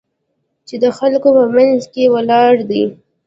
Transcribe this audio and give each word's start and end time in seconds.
چې 0.67 0.75
د 0.83 0.85
خلکو 0.97 1.29
په 1.37 1.43
منځ 1.55 1.79
کې 1.93 2.11
ولاړ 2.15 2.53
دی. 2.69 2.83